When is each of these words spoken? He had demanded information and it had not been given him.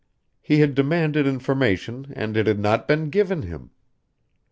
He 0.41 0.61
had 0.61 0.73
demanded 0.73 1.27
information 1.27 2.11
and 2.15 2.35
it 2.35 2.47
had 2.47 2.57
not 2.57 2.87
been 2.87 3.11
given 3.11 3.43
him. 3.43 3.69